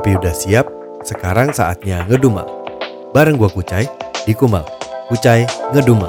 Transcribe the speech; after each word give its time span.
Kopi 0.00 0.16
udah 0.16 0.32
siap, 0.32 0.64
sekarang 1.04 1.52
saatnya 1.52 2.08
ngedumel. 2.08 2.48
Bareng 3.12 3.36
gua 3.36 3.52
Kucai 3.52 3.84
di 4.24 4.32
Kumal. 4.32 4.64
Kucai 5.12 5.44
ngedumel. 5.76 6.08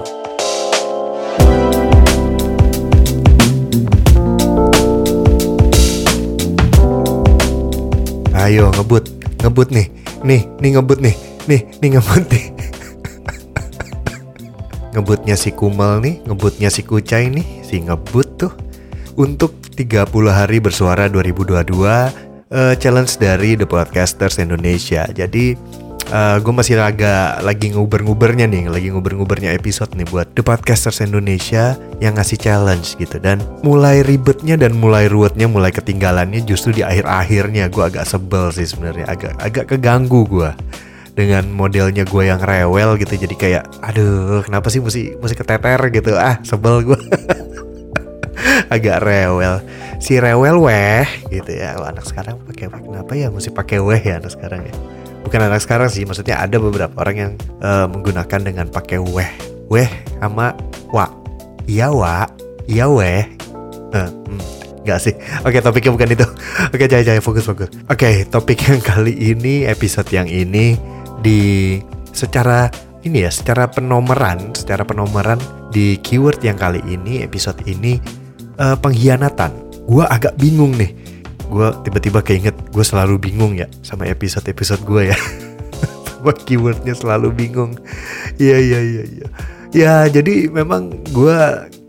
Ayo 8.32 8.72
ngebut, 8.80 9.12
ngebut 9.44 9.76
nih, 9.76 9.92
nih, 10.24 10.48
nih 10.64 10.72
ngebut 10.80 11.04
nih, 11.04 11.16
nih, 11.52 11.62
nih 11.84 11.90
ngebut 11.92 12.24
nih. 12.32 12.46
ngebutnya 14.96 15.36
si 15.36 15.52
Kumal 15.52 16.00
nih, 16.00 16.24
ngebutnya 16.24 16.72
si 16.72 16.88
Kucai 16.88 17.28
nih, 17.28 17.68
si 17.68 17.84
ngebut 17.84 18.40
tuh. 18.40 18.56
Untuk 19.20 19.60
30 19.76 20.08
hari 20.32 20.64
bersuara 20.64 21.12
2022 21.12 22.31
eh, 22.52 22.76
challenge 22.78 23.18
dari 23.18 23.56
The 23.56 23.66
Podcasters 23.66 24.38
Indonesia. 24.38 25.08
Jadi 25.10 25.80
gue 26.12 26.52
masih 26.52 26.76
agak 26.76 27.40
lagi 27.40 27.72
nguber-ngubernya 27.72 28.44
nih, 28.44 28.68
lagi 28.68 28.92
nguber-ngubernya 28.92 29.56
episode 29.56 29.96
nih 29.96 30.04
buat 30.12 30.28
The 30.36 30.44
Podcasters 30.44 31.00
Indonesia 31.00 31.80
yang 32.04 32.20
ngasih 32.20 32.36
challenge 32.36 33.00
gitu. 33.00 33.16
Dan 33.16 33.40
mulai 33.64 34.04
ribetnya 34.04 34.60
dan 34.60 34.76
mulai 34.76 35.08
ruwetnya, 35.08 35.48
mulai 35.48 35.72
ketinggalannya 35.72 36.44
justru 36.44 36.76
di 36.76 36.84
akhir-akhirnya 36.84 37.72
gue 37.72 37.84
agak 37.88 38.04
sebel 38.04 38.52
sih 38.52 38.68
sebenarnya, 38.68 39.08
agak 39.08 39.40
agak 39.40 39.66
keganggu 39.72 40.28
gue 40.28 40.52
dengan 41.16 41.48
modelnya 41.48 42.04
gue 42.04 42.24
yang 42.28 42.44
rewel 42.44 43.00
gitu. 43.00 43.16
Jadi 43.16 43.36
kayak, 43.40 43.64
aduh, 43.80 44.44
kenapa 44.44 44.68
sih 44.68 44.84
mesti 44.84 45.16
mesti 45.16 45.36
keteter 45.40 45.80
gitu? 45.96 46.20
Ah, 46.20 46.44
sebel 46.44 46.92
gue. 46.92 47.00
agak 48.76 49.00
rewel 49.00 49.64
si 50.02 50.18
rewel 50.18 50.58
weh 50.58 51.06
gitu 51.30 51.54
ya. 51.54 51.78
Oh, 51.78 51.86
anak 51.86 52.04
sekarang 52.10 52.42
pakai 52.50 52.68
kenapa 52.74 53.14
ya 53.14 53.30
mesti 53.30 53.54
pakai 53.54 53.78
weh 53.78 54.02
ya 54.02 54.18
anak 54.18 54.34
sekarang 54.34 54.66
ya? 54.66 54.74
Bukan 55.22 55.40
anak 55.46 55.62
sekarang 55.62 55.88
sih 55.94 56.04
maksudnya 56.04 56.42
ada 56.42 56.58
beberapa 56.58 56.92
orang 56.98 57.16
yang 57.16 57.32
uh, 57.62 57.86
menggunakan 57.86 58.42
dengan 58.42 58.66
pakai 58.68 58.98
weh. 58.98 59.30
Weh 59.70 59.88
sama 60.18 60.58
wa. 60.90 61.06
Iya 61.70 61.94
wa 61.94 62.26
iya 62.66 62.90
weh. 62.90 63.24
Uh, 63.94 64.10
hmm. 64.10 64.42
Gak 64.82 64.98
sih. 64.98 65.14
Oke 65.46 65.62
topiknya 65.62 65.94
bukan 65.94 66.10
itu. 66.10 66.26
Oke 66.74 66.90
jaya 66.90 67.06
jaya 67.06 67.22
fokus 67.22 67.46
fokus. 67.46 67.70
Oke 67.86 68.26
topik 68.26 68.66
yang 68.66 68.82
kali 68.82 69.14
ini 69.14 69.70
Episode 69.70 70.10
yang 70.10 70.26
ini 70.26 70.74
Di 71.22 71.78
Secara 72.10 72.66
Ini 73.06 73.30
ya 73.30 73.32
Secara 73.32 73.70
penomoran 73.70 74.58
Secara 74.58 74.82
penomoran 74.82 75.38
Di 75.70 76.02
keyword 76.02 76.42
yang 76.42 76.58
kali 76.58 76.82
ini 76.90 77.22
Episode 77.22 77.62
ini 77.70 78.02
uh, 78.58 78.74
Pengkhianatan 78.74 79.71
Gue 79.92 80.08
agak 80.08 80.40
bingung 80.40 80.72
nih. 80.80 80.96
Gue 81.52 81.68
tiba-tiba 81.84 82.24
keinget 82.24 82.56
gue 82.72 82.80
selalu 82.80 83.20
bingung 83.20 83.60
ya 83.60 83.68
sama 83.84 84.08
episode-episode 84.08 84.88
gue 84.88 85.12
ya. 85.12 85.20
Sama 86.22 86.32
keywordnya 86.32 86.96
selalu 86.96 87.36
bingung. 87.36 87.76
Iya 88.40 88.56
iya 88.56 88.80
iya 88.80 89.04
iya. 89.04 89.28
Ya 89.76 89.94
jadi 90.08 90.48
memang 90.48 91.04
gue 91.12 91.36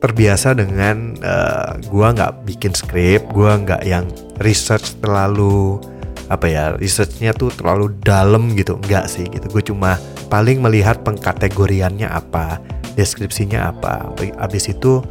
terbiasa 0.02 0.58
dengan 0.58 1.14
uh, 1.22 1.78
gue 1.78 2.06
nggak 2.10 2.42
bikin 2.42 2.74
skrip 2.74 3.22
gue 3.30 3.50
nggak 3.52 3.86
yang 3.86 4.10
research 4.42 4.98
terlalu 4.98 5.78
apa 6.26 6.48
ya 6.48 6.72
researchnya 6.74 7.30
tuh 7.36 7.54
terlalu 7.54 7.94
dalam 8.02 8.50
gitu. 8.58 8.82
Enggak 8.82 9.06
sih 9.06 9.30
gitu. 9.30 9.46
Gue 9.46 9.62
cuma 9.62 9.94
paling 10.26 10.58
melihat 10.58 11.06
pengkategoriannya 11.06 12.10
apa 12.10 12.58
deskripsinya 12.98 13.70
apa. 13.70 14.10
Abis 14.42 14.74
itu 14.74 15.06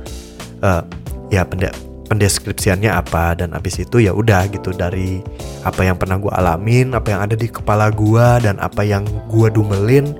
uh, 0.59 0.83
ya 1.31 1.47
pendek 1.47 1.90
pendeskripsiannya 2.11 2.91
apa 2.91 3.39
dan 3.39 3.55
abis 3.55 3.87
itu 3.87 4.03
ya 4.03 4.11
udah 4.11 4.51
gitu 4.51 4.75
dari 4.75 5.23
apa 5.63 5.87
yang 5.87 5.95
pernah 5.95 6.19
gue 6.19 6.27
alamin 6.27 6.91
apa 6.91 7.15
yang 7.15 7.23
ada 7.23 7.39
di 7.39 7.47
kepala 7.47 7.87
gue 7.87 8.27
dan 8.43 8.59
apa 8.59 8.83
yang 8.83 9.07
gue 9.31 9.47
dumelin 9.47 10.11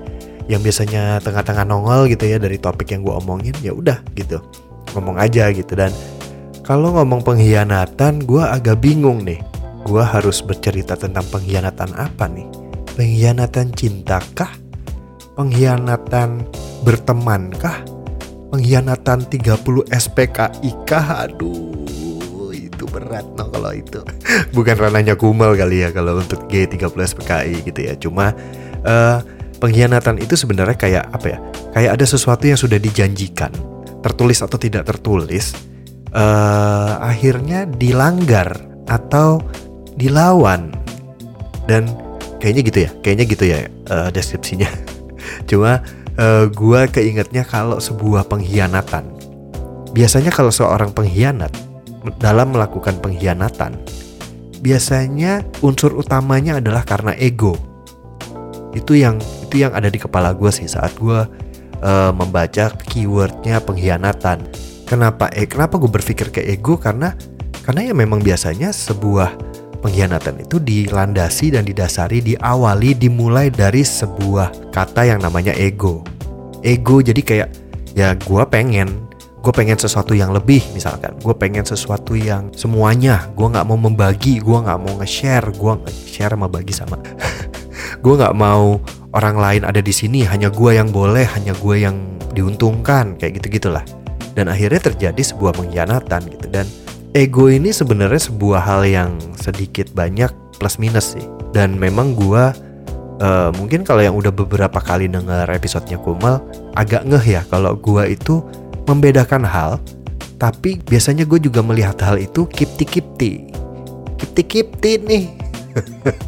yang 0.48 0.64
biasanya 0.64 1.20
tengah-tengah 1.20 1.68
nongol 1.68 2.08
gitu 2.08 2.24
ya 2.24 2.40
dari 2.40 2.56
topik 2.56 2.96
yang 2.96 3.04
gue 3.04 3.12
omongin 3.12 3.52
ya 3.60 3.76
udah 3.76 4.00
gitu. 4.16 4.40
Ngomong 4.96 5.20
aja 5.20 5.52
gitu 5.52 5.76
dan 5.76 5.92
kalau 6.64 6.96
ngomong 6.96 7.20
pengkhianatan 7.20 8.24
gue 8.24 8.40
agak 8.40 8.80
bingung 8.80 9.28
nih. 9.28 9.44
Gue 9.82 9.98
harus 9.98 10.38
bercerita 10.46 10.94
tentang 10.94 11.26
pengkhianatan 11.26 11.90
apa 11.98 12.30
nih? 12.30 12.46
Pengkhianatan 12.94 13.74
cintakah? 13.74 14.54
Pengkhianatan 15.34 16.46
bertemankah? 16.86 17.82
Pengkhianatan 18.54 19.26
30 19.26 19.58
SPKI 19.90 20.70
kah? 20.86 21.26
Aduh 21.26 21.81
berat 22.92 23.24
no 23.34 23.48
kalau 23.48 23.72
itu. 23.72 24.04
Bukan 24.56 24.76
ranahnya 24.76 25.16
kumal 25.16 25.56
kali 25.56 25.82
ya 25.82 25.88
kalau 25.90 26.20
untuk 26.20 26.44
G30 26.46 26.92
SPKI 26.92 27.64
gitu 27.64 27.80
ya. 27.80 27.96
Cuma 27.96 28.36
uh, 28.84 29.18
pengkhianatan 29.58 30.20
itu 30.20 30.36
sebenarnya 30.36 30.76
kayak 30.76 31.04
apa 31.08 31.26
ya 31.26 31.38
kayak 31.72 31.90
ada 31.96 32.04
sesuatu 32.04 32.44
yang 32.44 32.60
sudah 32.60 32.76
dijanjikan. 32.76 33.50
Tertulis 34.04 34.44
atau 34.44 34.60
tidak 34.60 34.84
tertulis 34.84 35.56
uh, 36.12 37.00
akhirnya 37.00 37.64
dilanggar 37.64 38.52
atau 38.86 39.40
dilawan. 39.96 40.68
Dan 41.64 41.88
kayaknya 42.42 42.62
gitu 42.66 42.78
ya 42.84 42.90
kayaknya 43.00 43.24
gitu 43.24 43.44
ya 43.48 43.58
uh, 43.88 44.08
deskripsinya. 44.12 44.68
Cuma 45.48 45.80
uh, 46.20 46.44
gue 46.52 46.80
keingetnya 46.92 47.48
kalau 47.48 47.80
sebuah 47.80 48.28
pengkhianatan. 48.28 49.08
Biasanya 49.92 50.32
kalau 50.32 50.48
seorang 50.48 50.92
pengkhianat 50.96 51.71
dalam 52.18 52.54
melakukan 52.54 52.98
pengkhianatan, 52.98 53.78
biasanya 54.62 55.42
unsur 55.60 55.94
utamanya 55.98 56.62
adalah 56.62 56.86
karena 56.86 57.12
ego. 57.18 57.58
Itu 58.72 58.96
yang 58.96 59.20
itu 59.44 59.60
yang 59.60 59.74
ada 59.76 59.92
di 59.92 60.00
kepala 60.00 60.32
gue 60.32 60.48
sih 60.48 60.70
saat 60.70 60.96
gue 60.96 61.20
uh, 61.82 62.12
membaca 62.14 62.72
keywordnya 62.88 63.60
pengkhianatan. 63.60 64.46
Kenapa? 64.88 65.28
Eh, 65.34 65.44
kenapa 65.50 65.76
gue 65.76 65.90
berpikir 65.90 66.32
ke 66.32 66.40
ego? 66.46 66.78
Karena 66.78 67.12
karena 67.62 67.92
ya 67.92 67.94
memang 67.94 68.22
biasanya 68.22 68.74
sebuah 68.74 69.34
pengkhianatan 69.82 70.46
itu 70.46 70.62
dilandasi 70.62 71.58
dan 71.58 71.66
didasari 71.66 72.22
diawali 72.22 72.94
dimulai 72.94 73.50
dari 73.50 73.82
sebuah 73.82 74.70
kata 74.70 75.10
yang 75.10 75.20
namanya 75.20 75.52
ego. 75.58 76.06
Ego 76.62 77.02
jadi 77.02 77.20
kayak 77.20 77.48
ya 77.98 78.14
gue 78.14 78.42
pengen 78.48 79.10
gue 79.42 79.52
pengen 79.52 79.74
sesuatu 79.74 80.14
yang 80.14 80.30
lebih 80.30 80.62
misalkan. 80.70 81.18
Gue 81.18 81.34
pengen 81.34 81.66
sesuatu 81.66 82.14
yang 82.14 82.54
semuanya. 82.54 83.26
Gue 83.34 83.50
nggak 83.50 83.66
mau 83.66 83.74
membagi 83.74 84.38
gue 84.38 84.58
nggak 84.62 84.78
mau 84.78 84.94
nge-share. 85.02 85.50
Gue 85.58 85.82
nge-share 85.82 86.38
sama 86.38 86.46
bagi 86.46 86.70
sama. 86.70 86.96
Gue 88.02 88.14
nggak 88.18 88.34
mau 88.34 88.78
orang 89.14 89.36
lain 89.38 89.62
ada 89.66 89.78
di 89.78 89.90
sini. 89.90 90.26
Hanya 90.26 90.50
gue 90.50 90.74
yang 90.74 90.90
boleh 90.90 91.22
hanya 91.38 91.54
gue 91.54 91.76
yang 91.86 92.18
diuntungkan 92.34 93.14
kayak 93.14 93.38
gitu 93.38 93.60
gitulah 93.62 93.84
dan 94.32 94.48
akhirnya 94.48 94.80
terjadi 94.92 95.22
sebuah 95.22 95.52
pengkhianatan 95.56 96.22
gitu. 96.32 96.46
Dan 96.48 96.66
ego 97.12 97.48
ini 97.52 97.70
sebenarnya 97.70 98.32
sebuah 98.32 98.60
hal 98.64 98.82
yang 98.88 99.10
sedikit 99.36 99.92
banyak 99.92 100.32
plus 100.56 100.80
minus 100.80 101.16
sih. 101.16 101.24
Dan 101.52 101.76
memang 101.76 102.16
gua 102.16 102.56
uh, 103.20 103.52
mungkin 103.56 103.84
kalau 103.84 104.00
yang 104.00 104.16
udah 104.16 104.32
beberapa 104.32 104.80
kali 104.80 105.08
denger 105.08 105.48
episodenya 105.52 106.00
Kumal 106.00 106.40
agak 106.72 107.04
ngeh 107.04 107.40
ya 107.40 107.42
kalau 107.52 107.76
gua 107.76 108.08
itu 108.08 108.40
membedakan 108.86 109.46
hal 109.46 109.78
tapi 110.42 110.82
biasanya 110.82 111.22
gue 111.22 111.38
juga 111.38 111.62
melihat 111.62 111.94
hal 112.02 112.18
itu 112.18 112.50
kipti 112.50 112.82
kipti 112.82 113.46
kipti 114.18 114.42
kipti 114.42 114.98
nih. 115.02 115.26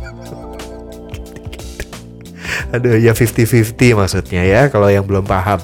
Aduh 2.74 2.98
ya 2.98 3.14
50-50 3.14 3.94
maksudnya 3.94 4.42
ya 4.42 4.66
kalau 4.70 4.90
yang 4.90 5.06
belum 5.06 5.26
paham. 5.26 5.58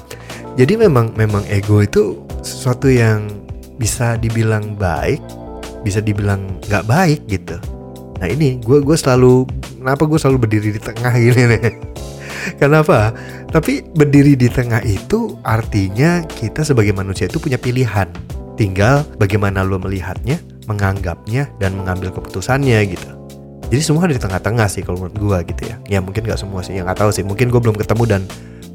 Jadi 0.59 0.75
memang 0.75 1.15
memang 1.15 1.47
ego 1.47 1.79
itu 1.79 2.19
sesuatu 2.43 2.91
yang 2.91 3.31
bisa 3.79 4.19
dibilang 4.19 4.75
baik 4.75 5.23
bisa 5.81 5.99
dibilang 5.99 6.61
nggak 6.69 6.85
baik 6.85 7.21
gitu. 7.25 7.57
Nah 8.21 8.27
ini 8.29 8.61
gue 8.61 8.85
gue 8.85 8.97
selalu 8.97 9.49
kenapa 9.81 10.05
gue 10.05 10.19
selalu 10.21 10.37
berdiri 10.45 10.69
di 10.77 10.81
tengah 10.81 11.13
gini 11.17 11.57
nih 11.57 11.61
kenapa 12.61 13.09
tapi 13.49 13.81
berdiri 13.97 14.37
di 14.37 14.45
tengah 14.45 14.85
itu 14.85 15.33
artinya 15.41 16.21
kita 16.29 16.61
sebagai 16.61 16.93
manusia 16.93 17.25
itu 17.25 17.41
punya 17.41 17.57
pilihan. 17.57 18.05
Tinggal 18.53 19.01
bagaimana 19.17 19.65
lo 19.65 19.81
melihatnya 19.81 20.37
menganggapnya 20.69 21.49
dan 21.57 21.73
mengambil 21.73 22.13
keputusannya 22.13 22.77
gitu. 22.85 23.09
Jadi 23.73 23.81
semua 23.81 24.05
ada 24.05 24.13
di 24.13 24.21
tengah-tengah 24.21 24.67
sih 24.69 24.85
kalau 24.85 25.01
menurut 25.01 25.17
gue 25.17 25.37
gitu 25.55 25.61
ya. 25.73 25.75
Ya 25.89 25.99
mungkin 25.99 26.21
nggak 26.21 26.37
semua 26.37 26.61
sih 26.61 26.77
yang 26.77 26.85
nggak 26.85 27.01
tahu 27.01 27.09
sih. 27.09 27.25
Mungkin 27.25 27.49
gue 27.49 27.57
belum 27.57 27.75
ketemu 27.75 28.03
dan 28.05 28.21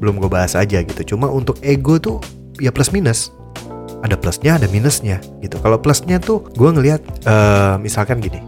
belum 0.03 0.19
gue 0.19 0.29
bahas 0.29 0.53
aja 0.59 0.83
gitu. 0.83 1.15
Cuma 1.15 1.31
untuk 1.31 1.55
ego 1.63 1.95
tuh 1.95 2.19
ya 2.59 2.75
plus 2.75 2.91
minus. 2.91 3.31
Ada 4.03 4.19
plusnya 4.19 4.61
ada 4.61 4.67
minusnya 4.69 5.23
gitu. 5.41 5.57
Kalau 5.57 5.79
plusnya 5.79 6.19
tuh 6.19 6.43
gue 6.53 6.69
ngelihat 6.69 7.01
uh, 7.25 7.79
misalkan 7.79 8.19
gini. 8.19 8.43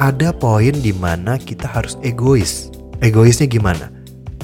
Ada 0.00 0.34
poin 0.34 0.74
di 0.74 0.90
mana 0.90 1.38
kita 1.38 1.68
harus 1.68 1.94
egois. 2.02 2.72
Egoisnya 2.98 3.46
gimana 3.46 3.91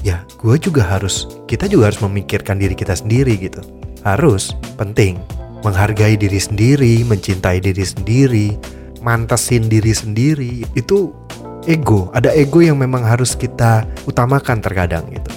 ya 0.06 0.22
gue 0.38 0.56
juga 0.58 0.86
harus 0.86 1.26
kita 1.50 1.66
juga 1.66 1.90
harus 1.90 2.00
memikirkan 2.02 2.58
diri 2.60 2.74
kita 2.74 2.94
sendiri 2.94 3.34
gitu 3.38 3.62
harus 4.06 4.54
penting 4.78 5.18
menghargai 5.66 6.14
diri 6.14 6.38
sendiri 6.38 7.02
mencintai 7.02 7.58
diri 7.58 7.82
sendiri 7.82 8.54
mantesin 9.02 9.66
diri 9.66 9.94
sendiri 9.94 10.66
itu 10.74 11.10
ego, 11.68 12.08
ada 12.16 12.32
ego 12.32 12.64
yang 12.64 12.80
memang 12.80 13.04
harus 13.04 13.36
kita 13.36 13.84
utamakan 14.08 14.64
terkadang 14.64 15.04
gitu. 15.12 15.30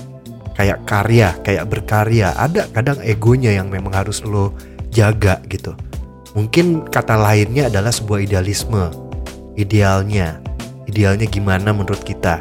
Kayak 0.55 0.79
karya, 0.87 1.29
kayak 1.43 1.65
berkarya, 1.67 2.31
ada 2.39 2.67
kadang 2.71 2.99
egonya 3.03 3.51
yang 3.51 3.67
memang 3.67 3.91
harus 3.91 4.23
lo 4.23 4.55
jaga 4.93 5.43
gitu. 5.51 5.75
Mungkin 6.31 6.87
kata 6.87 7.19
lainnya 7.19 7.67
adalah 7.67 7.91
sebuah 7.91 8.23
idealisme, 8.23 8.91
idealnya, 9.59 10.39
idealnya 10.87 11.27
gimana 11.27 11.75
menurut 11.75 11.99
kita. 12.07 12.39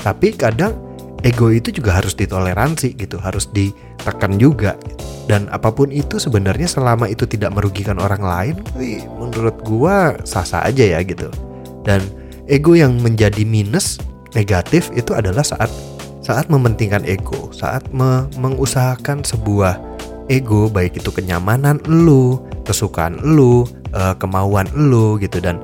Tapi 0.00 0.36
kadang 0.36 0.76
ego 1.24 1.48
itu 1.48 1.72
juga 1.72 1.96
harus 1.96 2.12
ditoleransi 2.12 2.94
gitu, 3.00 3.16
harus 3.16 3.48
ditekan 3.50 4.36
juga. 4.36 4.76
Dan 5.24 5.48
apa 5.48 5.72
pun 5.72 5.88
itu 5.88 6.20
sebenarnya 6.20 6.68
selama 6.68 7.08
itu 7.08 7.24
tidak 7.24 7.56
merugikan 7.56 7.96
orang 7.96 8.20
lain, 8.20 8.56
wih, 8.76 9.00
menurut 9.16 9.56
gua 9.64 10.20
sah-sah 10.28 10.68
aja 10.68 10.84
ya 10.84 11.00
gitu. 11.00 11.32
Dan 11.82 12.04
ego 12.44 12.76
yang 12.76 13.00
menjadi 13.00 13.40
minus 13.48 13.96
negatif 14.36 14.92
itu 14.92 15.16
adalah 15.16 15.42
saat 15.42 15.72
saat 16.20 16.52
mementingkan 16.52 17.04
ego, 17.08 17.48
saat 17.56 17.88
me 17.88 18.28
mengusahakan 18.36 19.24
sebuah 19.24 19.80
ego 20.28 20.68
baik 20.68 21.00
itu 21.00 21.08
kenyamanan 21.08 21.80
lu, 21.88 22.40
kesukaan 22.68 23.16
lu, 23.24 23.64
uh, 23.96 24.12
kemauan 24.16 24.68
lu 24.76 25.16
gitu 25.20 25.40
dan 25.40 25.60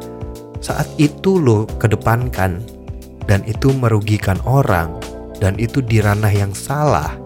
saat 0.60 0.84
itu 1.00 1.40
lo 1.40 1.64
kedepankan 1.80 2.60
dan 3.24 3.40
itu 3.48 3.72
merugikan 3.72 4.36
orang 4.44 4.92
dan 5.40 5.56
itu 5.56 5.80
di 5.80 6.04
ranah 6.04 6.30
yang 6.30 6.52
salah 6.52 7.16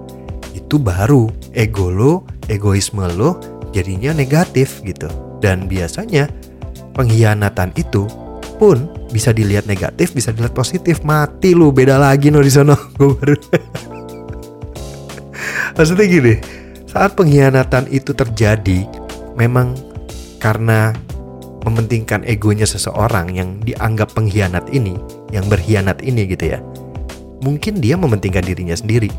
itu 0.55 0.79
baru 0.79 1.29
ego 1.53 1.91
lo, 1.91 2.23
egoisme 2.47 3.05
lo 3.11 3.37
jadinya 3.75 4.15
negatif 4.15 4.81
gitu. 4.87 5.11
Dan 5.43 5.67
biasanya 5.67 6.31
pengkhianatan 6.95 7.75
itu 7.75 8.07
pun 8.57 8.87
bisa 9.11 9.35
dilihat 9.35 9.67
negatif, 9.67 10.15
bisa 10.15 10.31
dilihat 10.31 10.55
positif. 10.55 11.03
Mati 11.03 11.53
lu, 11.53 11.75
beda 11.75 11.99
lagi 11.99 12.31
no 12.31 12.41
di. 12.41 12.51
Gue 12.99 13.13
baru. 13.19 13.35
Maksudnya 15.77 16.07
gini, 16.07 16.35
saat 16.87 17.19
pengkhianatan 17.19 17.91
itu 17.91 18.15
terjadi, 18.15 18.87
memang 19.35 19.75
karena 20.39 20.95
mementingkan 21.67 22.23
egonya 22.23 22.69
seseorang 22.69 23.35
yang 23.35 23.59
dianggap 23.67 24.15
pengkhianat 24.15 24.71
ini, 24.71 24.95
yang 25.35 25.51
berkhianat 25.51 25.99
ini 26.07 26.31
gitu 26.31 26.55
ya. 26.55 26.63
Mungkin 27.45 27.85
dia 27.85 28.01
mementingkan 28.01 28.41
dirinya 28.41 28.73
sendiri, 28.73 29.13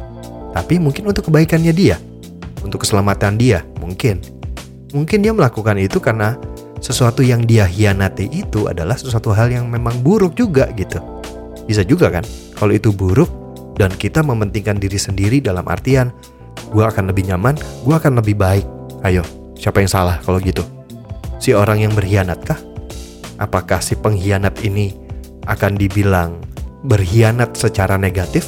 tapi 0.49 0.81
mungkin 0.81 1.05
untuk 1.05 1.29
kebaikannya 1.29 1.69
dia, 1.69 2.01
untuk 2.65 2.81
keselamatan 2.81 3.37
dia, 3.37 3.61
mungkin. 3.77 4.17
Mungkin 4.97 5.21
dia 5.21 5.29
melakukan 5.29 5.77
itu 5.77 6.01
karena 6.01 6.33
sesuatu 6.81 7.21
yang 7.21 7.45
dia 7.45 7.69
hianati 7.69 8.25
itu 8.33 8.65
adalah 8.65 8.97
sesuatu 8.97 9.29
hal 9.29 9.53
yang 9.53 9.69
memang 9.69 10.01
buruk 10.01 10.33
juga 10.33 10.73
gitu. 10.73 10.97
Bisa 11.69 11.85
juga 11.85 12.09
kan, 12.09 12.25
kalau 12.57 12.73
itu 12.73 12.89
buruk 12.89 13.29
dan 13.77 13.93
kita 13.93 14.25
mementingkan 14.25 14.81
diri 14.81 14.97
sendiri 14.97 15.37
dalam 15.37 15.67
artian 15.69 16.09
gue 16.73 16.81
akan 16.81 17.13
lebih 17.13 17.29
nyaman, 17.29 17.53
gue 17.85 17.93
akan 17.93 18.17
lebih 18.23 18.33
baik. 18.39 18.65
Ayo, 19.05 19.21
siapa 19.53 19.85
yang 19.85 19.91
salah 19.91 20.17
kalau 20.25 20.41
gitu? 20.41 20.65
Si 21.37 21.53
orang 21.53 21.83
yang 21.83 21.93
berkhianat 21.93 22.41
kah? 22.41 22.57
Apakah 23.37 23.83
si 23.83 23.93
pengkhianat 23.93 24.55
ini 24.65 24.95
akan 25.45 25.77
dibilang 25.77 26.41
berkhianat 26.85 27.57
secara 27.57 27.97
negatif? 27.97 28.45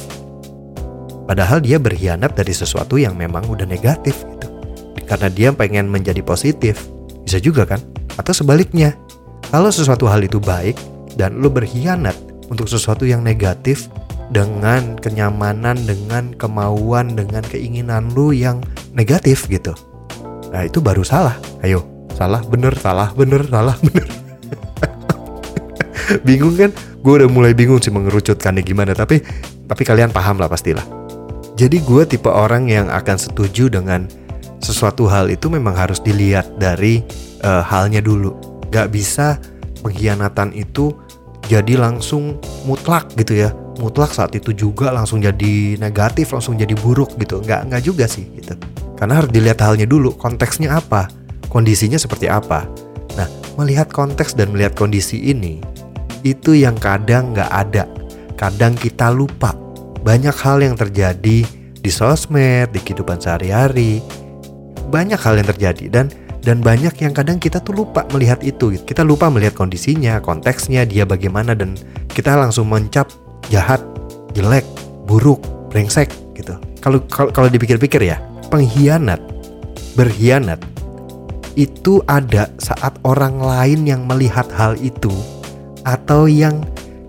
Padahal 1.28 1.60
dia 1.60 1.76
berkhianat 1.76 2.32
dari 2.32 2.56
sesuatu 2.56 2.96
yang 2.96 3.12
memang 3.18 3.44
udah 3.50 3.68
negatif 3.68 4.24
gitu. 4.24 4.48
Karena 5.04 5.28
dia 5.28 5.52
pengen 5.52 5.90
menjadi 5.90 6.24
positif. 6.24 6.88
Bisa 7.26 7.36
juga 7.36 7.68
kan? 7.68 7.82
Atau 8.16 8.32
sebaliknya. 8.32 8.96
Kalau 9.52 9.68
sesuatu 9.68 10.08
hal 10.08 10.24
itu 10.24 10.40
baik 10.40 10.76
dan 11.20 11.40
lu 11.40 11.52
berkhianat 11.52 12.16
untuk 12.48 12.68
sesuatu 12.68 13.04
yang 13.04 13.20
negatif 13.20 13.92
dengan 14.28 14.96
kenyamanan, 15.00 15.76
dengan 15.88 16.32
kemauan, 16.36 17.16
dengan 17.16 17.40
keinginan 17.44 18.12
lu 18.12 18.32
yang 18.32 18.60
negatif 18.92 19.48
gitu. 19.48 19.72
Nah 20.52 20.64
itu 20.64 20.80
baru 20.80 21.04
salah. 21.04 21.36
Ayo, 21.64 21.84
salah 22.16 22.44
bener, 22.44 22.76
salah 22.76 23.12
bener, 23.16 23.44
salah 23.48 23.76
bener. 23.84 24.27
bingung 26.28 26.54
kan? 26.56 26.70
Gue 27.00 27.22
udah 27.22 27.28
mulai 27.30 27.52
bingung 27.52 27.78
sih 27.78 27.92
mengerucutkannya 27.92 28.64
gimana. 28.64 28.92
Tapi 28.96 29.20
tapi 29.68 29.82
kalian 29.84 30.10
paham 30.10 30.40
lah 30.40 30.48
pastilah. 30.48 30.84
Jadi 31.58 31.82
gue 31.82 32.02
tipe 32.06 32.30
orang 32.30 32.70
yang 32.70 32.86
akan 32.86 33.18
setuju 33.18 33.66
dengan 33.66 34.06
sesuatu 34.62 35.10
hal 35.10 35.26
itu 35.30 35.50
memang 35.50 35.74
harus 35.74 35.98
dilihat 35.98 36.58
dari 36.58 37.02
uh, 37.42 37.62
halnya 37.66 37.98
dulu. 37.98 38.34
Gak 38.70 38.94
bisa 38.94 39.38
pengkhianatan 39.82 40.54
itu 40.54 40.94
jadi 41.48 41.80
langsung 41.80 42.38
mutlak 42.68 43.10
gitu 43.16 43.48
ya. 43.48 43.50
Mutlak 43.78 44.10
saat 44.10 44.34
itu 44.34 44.50
juga 44.50 44.90
langsung 44.90 45.22
jadi 45.22 45.78
negatif, 45.78 46.34
langsung 46.34 46.58
jadi 46.58 46.74
buruk 46.74 47.14
gitu. 47.16 47.40
Nggak, 47.40 47.70
nggak 47.70 47.82
juga 47.86 48.04
sih 48.10 48.26
gitu. 48.36 48.58
Karena 48.98 49.22
harus 49.22 49.30
dilihat 49.30 49.62
halnya 49.62 49.86
dulu, 49.86 50.12
konteksnya 50.18 50.82
apa, 50.82 51.06
kondisinya 51.46 51.94
seperti 51.94 52.26
apa. 52.26 52.66
Nah, 53.14 53.30
melihat 53.54 53.86
konteks 53.94 54.34
dan 54.34 54.50
melihat 54.50 54.74
kondisi 54.74 55.30
ini, 55.30 55.62
itu 56.22 56.54
yang 56.54 56.78
kadang 56.78 57.34
nggak 57.34 57.50
ada. 57.50 57.84
Kadang 58.38 58.78
kita 58.78 59.10
lupa 59.10 59.54
banyak 60.02 60.34
hal 60.34 60.62
yang 60.62 60.78
terjadi 60.78 61.42
di 61.78 61.90
sosmed, 61.90 62.70
di 62.70 62.80
kehidupan 62.82 63.18
sehari-hari. 63.18 64.02
Banyak 64.88 65.20
hal 65.20 65.36
yang 65.36 65.48
terjadi 65.50 65.84
dan 65.90 66.06
dan 66.42 66.62
banyak 66.64 66.94
yang 67.02 67.12
kadang 67.12 67.36
kita 67.36 67.60
tuh 67.60 67.84
lupa 67.84 68.06
melihat 68.14 68.40
itu. 68.40 68.72
Kita 68.78 69.04
lupa 69.04 69.28
melihat 69.28 69.58
kondisinya, 69.58 70.22
konteksnya, 70.22 70.86
dia 70.88 71.04
bagaimana 71.04 71.52
dan 71.52 71.76
kita 72.08 72.38
langsung 72.38 72.70
mencap 72.70 73.10
jahat, 73.52 73.82
jelek, 74.32 74.64
buruk, 75.04 75.42
brengsek 75.68 76.08
gitu. 76.38 76.56
Kalau 76.80 77.02
kalau 77.10 77.48
dipikir-pikir 77.50 78.00
ya, 78.06 78.16
pengkhianat, 78.48 79.20
berkhianat 79.98 80.62
itu 81.58 81.98
ada 82.06 82.48
saat 82.62 82.94
orang 83.02 83.42
lain 83.42 83.82
yang 83.82 84.06
melihat 84.06 84.46
hal 84.54 84.78
itu 84.78 85.10
atau 85.96 86.28
yang 86.28 86.60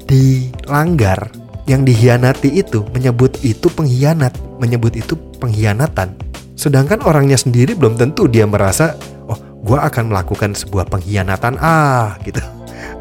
dilanggar 0.08 1.30
yang 1.70 1.86
dihianati 1.86 2.50
itu 2.58 2.81
menyebut 2.98 3.38
itu 3.46 3.70
pengkhianat, 3.70 4.34
menyebut 4.58 4.98
itu 4.98 5.13
pengkhianatan. 5.38 6.18
Sedangkan 6.58 7.06
orangnya 7.06 7.38
sendiri 7.38 7.77
belum 7.77 7.94
tentu 7.94 8.25
dia 8.25 8.50
merasa, 8.50 8.98
oh 9.30 9.38
gue 9.62 9.77
akan 9.77 10.10
melakukan 10.10 10.58
sebuah 10.58 10.89
pengkhianatan 10.89 11.62
ah 11.62 12.18
gitu. 12.25 12.42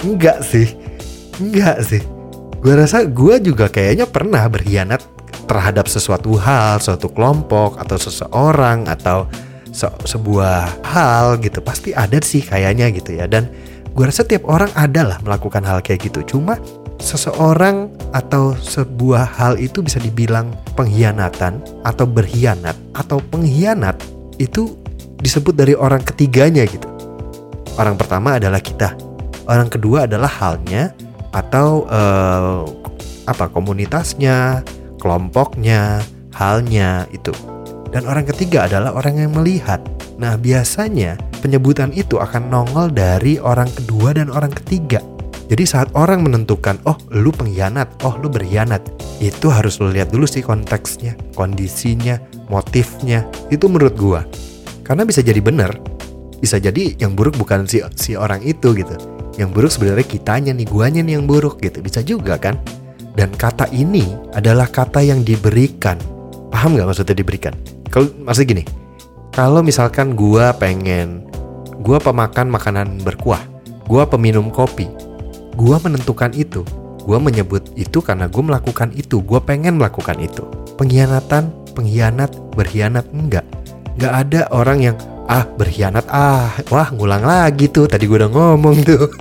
Enggak 0.05 0.45
sih, 0.45 0.77
enggak 1.41 1.81
sih. 1.81 2.05
Gue 2.61 2.77
rasa 2.77 3.09
gue 3.09 3.41
juga 3.41 3.73
kayaknya 3.73 4.05
pernah 4.05 4.45
berkhianat 4.53 5.01
terhadap 5.49 5.89
sesuatu 5.89 6.37
hal, 6.37 6.77
suatu 6.85 7.09
kelompok 7.09 7.81
atau 7.81 7.97
seseorang 7.97 8.85
atau 8.85 9.25
se 9.73 9.89
sebuah 10.05 10.85
hal 10.85 11.41
gitu. 11.41 11.65
Pasti 11.65 11.97
ada 11.97 12.21
sih 12.21 12.45
kayaknya 12.45 12.93
gitu 12.93 13.17
ya. 13.17 13.25
Dan 13.25 13.49
gue 13.93 14.05
rasa 14.05 14.25
tiap 14.25 14.45
orang 14.49 14.69
ada 14.75 15.15
lah 15.15 15.19
melakukan 15.25 15.65
hal 15.65 15.81
kayak 15.85 16.11
gitu. 16.11 16.25
Cuma 16.37 16.59
seseorang 16.99 17.93
atau 18.11 18.55
sebuah 18.59 19.39
hal 19.39 19.55
itu 19.63 19.81
bisa 19.81 20.03
dibilang 20.03 20.51
pengkhianatan 20.75 21.63
atau 21.87 22.05
berkhianat 22.05 22.75
atau 22.95 23.23
pengkhianat 23.31 23.95
itu 24.43 24.75
disebut 25.23 25.55
dari 25.55 25.75
orang 25.75 26.03
ketiganya 26.03 26.67
gitu. 26.67 26.87
Orang 27.79 27.95
pertama 27.95 28.39
adalah 28.39 28.59
kita, 28.59 28.95
orang 29.47 29.71
kedua 29.71 30.11
adalah 30.11 30.31
halnya 30.31 30.91
atau 31.31 31.87
uh, 31.87 32.67
apa 33.31 33.47
komunitasnya, 33.53 34.67
kelompoknya, 34.99 36.03
halnya 36.35 37.07
itu. 37.15 37.31
Dan 37.89 38.05
orang 38.05 38.29
ketiga 38.29 38.69
adalah 38.69 38.93
orang 38.97 39.21
yang 39.21 39.33
melihat. 39.33 39.81
Nah, 40.21 40.37
biasanya 40.37 41.17
penyebutan 41.41 41.95
itu 41.95 42.21
akan 42.21 42.53
nongol 42.53 42.93
dari 42.93 43.41
orang 43.41 43.71
kedua 43.73 44.13
dan 44.13 44.29
orang 44.29 44.53
ketiga 44.53 45.01
jadi 45.49 45.65
saat 45.65 45.89
orang 45.97 46.29
menentukan, 46.29 46.77
oh 46.85 47.01
lu 47.09 47.33
pengkhianat, 47.33 48.05
oh 48.05 48.21
lu 48.21 48.29
berkhianat, 48.29 48.85
itu 49.17 49.49
harus 49.49 49.81
lu 49.81 49.89
lihat 49.89 50.13
dulu 50.13 50.29
sih 50.29 50.45
konteksnya, 50.45 51.17
kondisinya, 51.33 52.21
motifnya. 52.53 53.25
Itu 53.49 53.73
menurut 53.73 53.97
gua. 53.97 54.29
Karena 54.85 55.09
bisa 55.09 55.25
jadi 55.25 55.41
benar, 55.41 55.73
bisa 56.37 56.61
jadi 56.61 57.01
yang 57.01 57.17
buruk 57.17 57.41
bukan 57.41 57.65
si 57.65 57.81
si 57.97 58.13
orang 58.13 58.45
itu 58.45 58.77
gitu. 58.77 58.93
Yang 59.41 59.51
buruk 59.57 59.71
sebenarnya 59.73 60.05
kitanya 60.05 60.53
nih, 60.53 60.69
guanya 60.69 61.01
nih 61.01 61.17
yang 61.17 61.25
buruk 61.25 61.65
gitu. 61.65 61.81
Bisa 61.81 62.05
juga 62.05 62.37
kan? 62.37 62.61
Dan 63.17 63.33
kata 63.33 63.73
ini 63.73 64.05
adalah 64.37 64.69
kata 64.69 65.01
yang 65.01 65.25
diberikan. 65.25 65.97
Paham 66.53 66.77
nggak 66.77 66.93
maksudnya 66.93 67.17
diberikan? 67.17 67.57
Kalau 67.89 68.09
maksud 68.23 68.45
gini, 68.45 68.65
kalau 69.33 69.61
misalkan 69.65 70.13
gua 70.13 70.53
pengen, 70.57 71.25
gua 71.81 71.99
pemakan 71.99 72.53
makanan 72.53 73.01
berkuah, 73.01 73.41
gua 73.89 74.05
peminum 74.05 74.53
kopi, 74.53 74.89
gue 75.59 75.77
menentukan 75.83 76.31
itu 76.39 76.63
gue 77.09 77.17
menyebut 77.17 77.73
itu 77.73 78.05
karena 78.05 78.29
gue 78.29 78.45
melakukan 78.45 78.93
itu 78.93 79.25
gue 79.25 79.41
pengen 79.41 79.81
melakukan 79.81 80.21
itu. 80.21 80.45
Pengkhianatan 80.77 81.49
pengkhianat 81.73 82.29
berkhianat 82.53 83.09
enggak. 83.17 83.49
Nggak 83.97 84.13
ada 84.13 84.41
orang 84.53 84.79
yang 84.93 84.97
ah 85.25 85.49
berkhianat 85.57 86.05
ah 86.13 86.53
wah 86.69 86.93
ngulang 86.93 87.25
lagi 87.25 87.73
tuh 87.73 87.89
tadi 87.89 88.05
gue 88.05 88.21
udah 88.21 88.29
ngomong 88.29 88.77
tuh. 88.85 89.09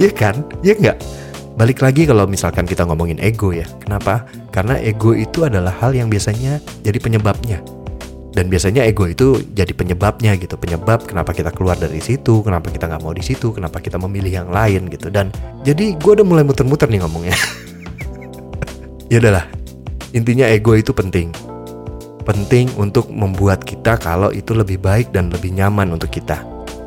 Ya 0.00 0.08
kan? 0.08 0.40
Ya 0.64 0.72
enggak 0.72 0.98
balik 1.56 1.84
lagi 1.84 2.08
kalau 2.08 2.24
misalkan 2.24 2.64
kita 2.64 2.88
ngomongin 2.88 3.20
ego 3.20 3.52
ya. 3.52 3.66
Kenapa? 3.80 4.24
Karena 4.52 4.80
ego 4.80 5.12
itu 5.12 5.44
adalah 5.44 5.72
hal 5.80 5.92
yang 5.92 6.08
biasanya 6.08 6.58
jadi 6.80 6.98
penyebabnya. 6.98 7.60
Dan 8.32 8.48
biasanya 8.48 8.88
ego 8.88 9.04
itu 9.04 9.44
jadi 9.52 9.76
penyebabnya 9.76 10.32
gitu. 10.40 10.56
Penyebab 10.56 11.04
kenapa 11.04 11.36
kita 11.36 11.52
keluar 11.52 11.76
dari 11.76 12.00
situ, 12.00 12.40
kenapa 12.40 12.72
kita 12.72 12.88
nggak 12.88 13.02
mau 13.04 13.12
di 13.12 13.20
situ, 13.20 13.52
kenapa 13.52 13.76
kita 13.76 14.00
memilih 14.00 14.32
yang 14.44 14.48
lain 14.48 14.88
gitu. 14.88 15.12
Dan 15.12 15.28
jadi 15.60 15.92
gue 16.00 16.12
udah 16.16 16.24
mulai 16.24 16.40
muter-muter 16.40 16.88
nih 16.88 17.04
ngomongnya. 17.04 17.36
ya 19.12 19.20
udahlah. 19.20 19.44
Intinya 20.16 20.48
ego 20.48 20.72
itu 20.72 20.96
penting. 20.96 21.28
Penting 22.24 22.72
untuk 22.80 23.12
membuat 23.12 23.68
kita 23.68 24.00
kalau 24.00 24.32
itu 24.32 24.56
lebih 24.56 24.80
baik 24.80 25.12
dan 25.12 25.28
lebih 25.28 25.52
nyaman 25.52 25.92
untuk 25.92 26.08
kita. 26.08 26.40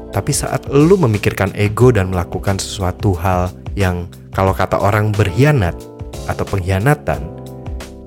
Tapi 0.09 0.31
saat 0.33 0.65
lu 0.71 0.97
memikirkan 0.97 1.53
ego 1.53 1.93
dan 1.93 2.09
melakukan 2.09 2.57
sesuatu 2.57 3.13
hal 3.13 3.53
yang 3.77 4.09
kalau 4.35 4.51
kata 4.51 4.75
orang 4.75 5.15
berkhianat 5.15 5.79
atau 6.27 6.43
pengkhianatan, 6.43 7.23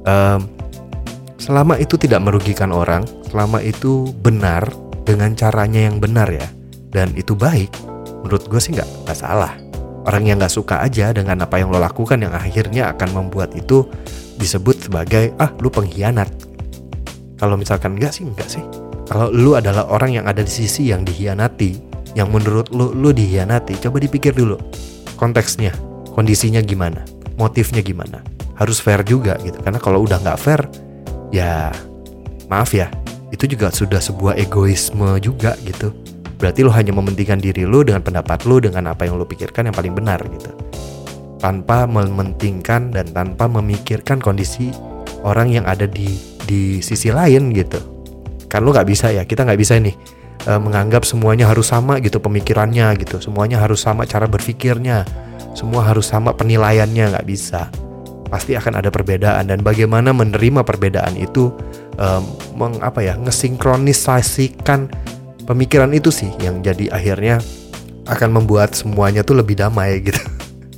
um, 0.04 0.44
selama 1.40 1.80
itu 1.80 1.96
tidak 1.96 2.20
merugikan 2.20 2.68
orang, 2.68 3.08
selama 3.32 3.64
itu 3.64 4.12
benar 4.20 4.68
dengan 5.08 5.32
caranya 5.32 5.88
yang 5.88 5.96
benar 5.96 6.28
ya, 6.28 6.44
dan 6.92 7.16
itu 7.16 7.32
baik, 7.32 7.72
menurut 8.20 8.44
gue 8.44 8.60
sih 8.60 8.76
nggak 8.76 9.08
nggak 9.08 9.16
salah. 9.16 9.56
Orang 10.04 10.28
yang 10.28 10.36
nggak 10.36 10.52
suka 10.52 10.84
aja 10.84 11.16
dengan 11.16 11.44
apa 11.44 11.60
yang 11.60 11.72
lo 11.72 11.80
lakukan 11.80 12.20
yang 12.20 12.32
akhirnya 12.36 12.92
akan 12.92 13.08
membuat 13.24 13.56
itu 13.56 13.88
disebut 14.36 14.88
sebagai 14.88 15.32
ah 15.40 15.48
lu 15.64 15.72
pengkhianat. 15.72 16.28
Kalau 17.40 17.56
misalkan 17.56 17.96
enggak 17.96 18.12
sih 18.12 18.28
enggak 18.28 18.48
sih. 18.52 18.64
Kalau 19.08 19.32
lu 19.32 19.56
adalah 19.56 19.88
orang 19.88 20.20
yang 20.20 20.24
ada 20.28 20.44
di 20.44 20.52
sisi 20.52 20.92
yang 20.92 21.04
dihianati, 21.04 21.80
yang 22.12 22.28
menurut 22.28 22.68
lu 22.68 22.92
lu 22.92 23.12
dihianati, 23.16 23.80
coba 23.80 23.96
dipikir 24.00 24.36
dulu 24.36 24.56
konteksnya 25.16 25.87
kondisinya 26.18 26.58
gimana, 26.58 27.06
motifnya 27.38 27.78
gimana. 27.78 28.26
Harus 28.58 28.82
fair 28.82 29.06
juga 29.06 29.38
gitu, 29.46 29.62
karena 29.62 29.78
kalau 29.78 30.02
udah 30.02 30.18
nggak 30.18 30.38
fair, 30.42 30.66
ya 31.30 31.70
maaf 32.50 32.74
ya, 32.74 32.90
itu 33.30 33.46
juga 33.46 33.70
sudah 33.70 34.02
sebuah 34.02 34.34
egoisme 34.34 35.22
juga 35.22 35.54
gitu. 35.62 35.94
Berarti 36.42 36.66
lo 36.66 36.74
hanya 36.74 36.90
mementingkan 36.90 37.38
diri 37.38 37.62
lo 37.62 37.86
dengan 37.86 38.02
pendapat 38.02 38.42
lo, 38.50 38.58
dengan 38.58 38.90
apa 38.90 39.06
yang 39.06 39.14
lo 39.14 39.30
pikirkan 39.30 39.70
yang 39.70 39.76
paling 39.78 39.94
benar 39.94 40.18
gitu. 40.26 40.50
Tanpa 41.38 41.86
mementingkan 41.86 42.90
dan 42.90 43.06
tanpa 43.14 43.46
memikirkan 43.46 44.18
kondisi 44.18 44.74
orang 45.22 45.54
yang 45.54 45.70
ada 45.70 45.86
di 45.86 46.18
di 46.50 46.82
sisi 46.82 47.14
lain 47.14 47.54
gitu. 47.54 47.78
Kan 48.50 48.66
lo 48.66 48.74
nggak 48.74 48.90
bisa 48.90 49.14
ya, 49.14 49.22
kita 49.22 49.46
nggak 49.46 49.60
bisa 49.62 49.78
nih 49.78 49.94
e, 50.48 50.52
menganggap 50.56 51.04
semuanya 51.04 51.44
harus 51.44 51.68
sama 51.68 52.00
gitu 52.00 52.16
pemikirannya 52.16 52.96
gitu, 52.96 53.20
semuanya 53.20 53.60
harus 53.60 53.84
sama 53.84 54.08
cara 54.08 54.24
berpikirnya. 54.24 55.04
Semua 55.52 55.84
harus 55.84 56.08
sama 56.08 56.32
penilaiannya 56.32 57.12
nggak 57.12 57.26
bisa. 57.28 57.68
Pasti 58.30 58.54
akan 58.54 58.78
ada 58.78 58.88
perbedaan. 58.94 59.50
Dan 59.50 59.60
bagaimana 59.66 60.14
menerima 60.14 60.62
perbedaan 60.62 61.18
itu 61.18 61.50
um, 61.98 62.22
meng, 62.54 62.78
apa 62.78 63.02
ya 63.02 63.18
ngesinkronisasikan 63.18 64.86
pemikiran 65.44 65.90
itu 65.90 66.14
sih 66.14 66.30
yang 66.38 66.62
jadi 66.62 66.94
akhirnya 66.94 67.42
akan 68.06 68.38
membuat 68.38 68.78
semuanya 68.78 69.26
tuh 69.26 69.42
lebih 69.42 69.58
damai 69.58 69.98
gitu. 69.98 70.20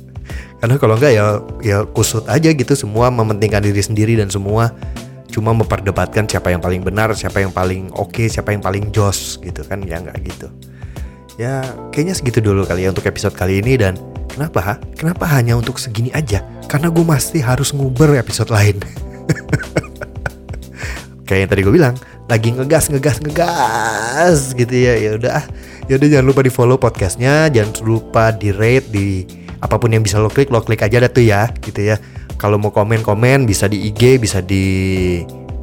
Karena 0.59 0.75
kalau 0.81 0.97
enggak 0.97 1.13
ya 1.13 1.25
ya 1.61 1.77
kusut 1.85 2.25
aja 2.25 2.49
gitu. 2.49 2.73
Semua 2.73 3.13
mementingkan 3.13 3.61
diri 3.61 3.85
sendiri 3.85 4.17
dan 4.17 4.33
semua 4.33 4.73
cuma 5.31 5.55
memperdebatkan 5.55 6.27
siapa 6.27 6.51
yang 6.51 6.59
paling 6.59 6.83
benar 6.83 7.15
siapa 7.15 7.39
yang 7.39 7.55
paling 7.55 7.87
oke 7.95 8.11
okay, 8.11 8.27
siapa 8.27 8.51
yang 8.51 8.59
paling 8.59 8.91
jos 8.91 9.39
gitu 9.39 9.63
kan 9.63 9.79
ya 9.87 10.03
nggak 10.03 10.19
gitu 10.27 10.51
ya 11.39 11.63
kayaknya 11.95 12.13
segitu 12.13 12.43
dulu 12.43 12.67
kali 12.67 12.83
ya 12.83 12.91
untuk 12.91 13.07
episode 13.07 13.33
kali 13.33 13.63
ini 13.63 13.79
dan 13.79 13.95
Kenapa? 14.31 14.79
Kenapa 14.95 15.27
hanya 15.27 15.59
untuk 15.59 15.75
segini 15.75 16.07
aja? 16.15 16.39
Karena 16.71 16.87
gue 16.87 17.03
masih 17.03 17.43
harus 17.43 17.75
nguber 17.75 18.15
episode 18.15 18.47
lain. 18.47 18.79
Kayak 21.27 21.39
yang 21.43 21.49
tadi 21.51 21.61
gue 21.67 21.73
bilang, 21.75 21.95
lagi 22.31 22.55
ngegas, 22.55 22.87
ngegas, 22.87 23.19
ngegas 23.19 24.55
gitu 24.55 24.71
ya. 24.71 24.95
Ya 24.95 25.11
udah, 25.19 25.43
ya 25.91 25.93
udah 25.99 26.07
jangan 26.07 26.25
lupa 26.31 26.41
di 26.47 26.51
follow 26.51 26.79
podcastnya, 26.79 27.51
jangan 27.51 27.75
lupa 27.83 28.31
di 28.31 28.55
rate 28.55 28.87
di 28.87 29.07
apa 29.59 29.75
pun 29.75 29.91
yang 29.91 30.01
bisa 30.01 30.15
lo 30.15 30.31
klik, 30.31 30.47
lo 30.47 30.63
klik 30.63 30.79
aja 30.79 31.03
dah 31.03 31.11
tuh 31.11 31.27
ya, 31.27 31.51
gitu 31.59 31.91
ya. 31.91 31.99
Kalau 32.41 32.57
mau 32.57 32.73
komen 32.73 33.05
komen 33.05 33.45
bisa 33.45 33.69
di 33.69 33.85
IG, 33.93 34.17
bisa 34.17 34.41
di 34.41 34.65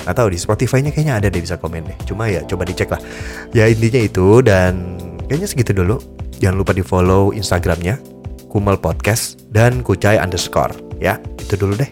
nggak 0.06 0.14
tahu 0.14 0.30
di 0.30 0.38
Spotify-nya 0.38 0.94
kayaknya 0.94 1.18
ada 1.18 1.26
deh 1.26 1.42
bisa 1.42 1.58
komen 1.58 1.82
deh. 1.90 1.98
Cuma 2.06 2.30
ya 2.30 2.46
coba 2.46 2.62
dicek 2.62 2.94
lah. 2.94 3.02
Ya 3.50 3.66
intinya 3.66 3.98
itu 3.98 4.46
dan 4.46 4.94
kayaknya 5.26 5.50
segitu 5.50 5.74
dulu. 5.74 5.98
Jangan 6.38 6.54
lupa 6.62 6.70
di 6.70 6.86
follow 6.86 7.34
Instagramnya 7.34 7.98
Kumel 8.46 8.78
Podcast 8.78 9.42
dan 9.50 9.84
Kucai 9.84 10.16
underscore 10.16 10.88
ya 10.98 11.20
itu 11.38 11.54
dulu 11.54 11.78
deh 11.78 11.90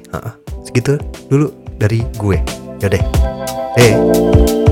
segitu 0.66 0.98
dulu 1.30 1.52
dari 1.78 2.02
gue 2.18 2.38
ya 2.82 2.88
deh 2.90 3.02
hey 3.78 4.65